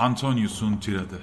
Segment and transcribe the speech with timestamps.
[0.00, 1.20] Antonius'un tiradı.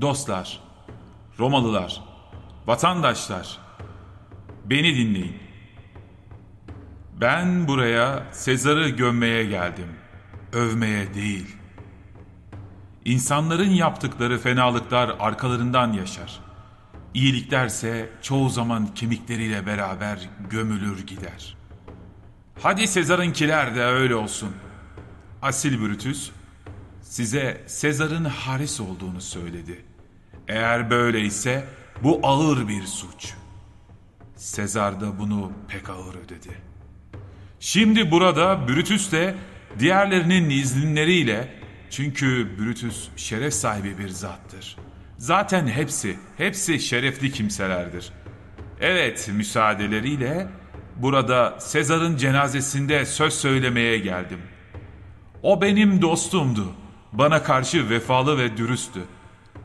[0.00, 0.60] Dostlar,
[1.38, 2.04] Romalılar,
[2.66, 3.58] vatandaşlar,
[4.64, 5.36] beni dinleyin.
[7.20, 9.88] Ben buraya Sezar'ı gömmeye geldim,
[10.52, 11.56] övmeye değil.
[13.04, 16.40] İnsanların yaptıkları fenalıklar arkalarından yaşar.
[17.14, 21.57] İyiliklerse çoğu zaman kemikleriyle beraber gömülür gider.
[22.62, 24.50] Hadi Sezar'ınkiler de öyle olsun.
[25.42, 26.30] Asil Brutus
[27.02, 29.84] size Sezar'ın haris olduğunu söyledi.
[30.48, 31.64] Eğer böyleyse
[32.02, 33.32] bu ağır bir suç.
[34.36, 36.58] Sezar da bunu pek ağır ödedi.
[37.60, 39.34] Şimdi burada Brutus de
[39.78, 41.54] diğerlerinin izinleriyle
[41.90, 44.76] çünkü Brutus şeref sahibi bir zattır.
[45.18, 48.12] Zaten hepsi, hepsi şerefli kimselerdir.
[48.80, 50.48] Evet, müsaadeleriyle
[50.98, 54.40] burada Sezar'ın cenazesinde söz söylemeye geldim.
[55.42, 56.72] O benim dostumdu.
[57.12, 59.00] Bana karşı vefalı ve dürüsttü.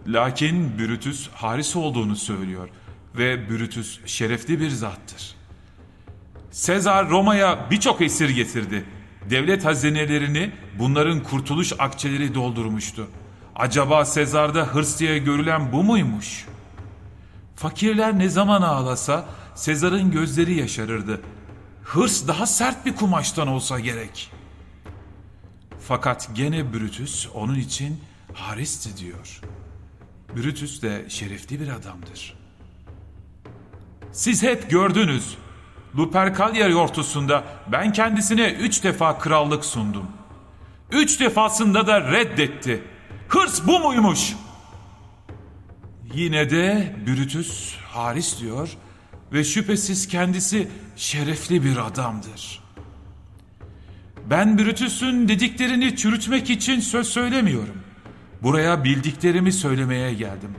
[0.07, 2.69] Lakin Brutus haris olduğunu söylüyor
[3.17, 5.35] ve Brutus şerefli bir zattır.
[6.51, 8.85] Sezar Roma'ya birçok esir getirdi.
[9.29, 13.07] Devlet hazinelerini bunların kurtuluş akçeleri doldurmuştu.
[13.55, 16.45] Acaba Sezar'da hırs diye görülen bu muymuş?
[17.55, 21.21] Fakirler ne zaman ağlasa Sezar'ın gözleri yaşarırdı.
[21.83, 24.31] Hırs daha sert bir kumaştan olsa gerek.
[25.79, 28.01] Fakat gene Brutus onun için
[28.33, 29.41] haristi diyor.
[30.35, 32.37] Brutus de şerefli bir adamdır.
[34.11, 35.37] Siz hep gördünüz.
[35.97, 40.07] Lupercalia yortusunda ben kendisine üç defa krallık sundum.
[40.91, 42.83] Üç defasında da reddetti.
[43.27, 44.33] Hırs bu muymuş?
[46.13, 48.77] Yine de Brutus haris diyor
[49.33, 52.63] ve şüphesiz kendisi şerefli bir adamdır.
[54.29, 57.83] Ben Brutus'un dediklerini çürütmek için söz söylemiyorum.
[58.43, 60.55] Buraya bildiklerimi söylemeye geldim.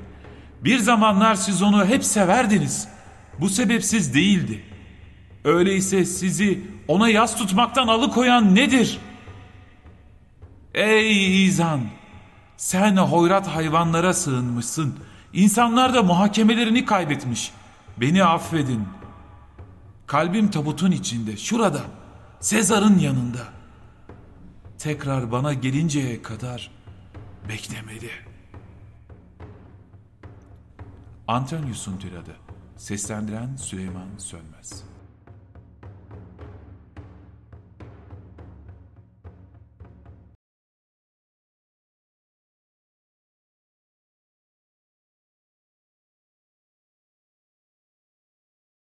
[0.64, 2.88] Bir zamanlar siz onu hep severdiniz.
[3.40, 4.64] Bu sebepsiz değildi.
[5.44, 8.98] Öyleyse sizi ona yas tutmaktan alıkoyan nedir?
[10.74, 11.80] Ey İzan!
[12.56, 14.98] Sen hoyrat hayvanlara sığınmışsın.
[15.32, 17.52] İnsanlar da muhakemelerini kaybetmiş.
[17.96, 18.88] Beni affedin.
[20.06, 21.82] Kalbim tabutun içinde, şurada.
[22.40, 23.48] Sezar'ın yanında.
[24.78, 26.70] Tekrar bana gelinceye kadar
[27.48, 28.10] beklemeli.
[31.28, 32.36] Antonius'un tiradı.
[32.76, 34.84] Seslendiren Süleyman Sönmez.